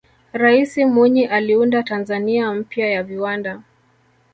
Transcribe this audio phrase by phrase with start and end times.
[0.33, 3.61] raisi mwinyi aliunda tanzania mpya ya viwanda